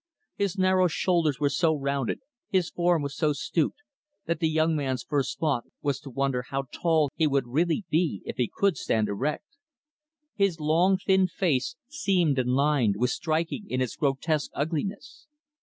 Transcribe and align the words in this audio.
His 0.35 0.57
narrow 0.57 0.87
shoulders 0.87 1.39
were 1.39 1.51
so 1.51 1.75
rounded, 1.75 2.21
his 2.49 2.71
form 2.71 3.03
was 3.03 3.15
so 3.15 3.33
stooped, 3.33 3.83
that 4.25 4.39
the 4.39 4.49
young 4.49 4.75
man's 4.75 5.03
first 5.03 5.37
thought 5.37 5.65
was 5.83 5.99
to 5.99 6.09
wonder 6.09 6.41
how 6.41 6.63
tall 6.73 7.11
he 7.13 7.27
would 7.27 7.45
really 7.45 7.85
be 7.91 8.23
if 8.25 8.37
he 8.37 8.51
could 8.51 8.77
stand 8.77 9.09
erect. 9.09 9.57
His 10.33 10.59
long, 10.59 10.97
thin 10.97 11.27
face, 11.27 11.75
seamed 11.87 12.39
and 12.39 12.49
lined, 12.55 12.95
was 12.97 13.13
striking 13.13 13.67
in 13.69 13.79
its 13.79 13.95
grotesque 13.95 14.49
ugliness. 14.55 15.27